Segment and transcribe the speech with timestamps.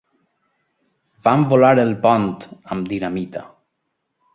[1.27, 2.29] Van volar el pont
[2.77, 3.49] amb dinamita.